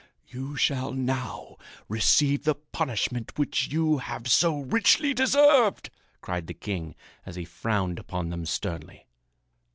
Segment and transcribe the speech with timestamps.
[0.25, 1.57] "You shall now
[1.87, 7.99] receive the punishment which you have so richly deserved!" cried the king as he frowned
[7.99, 9.05] upon them sternly.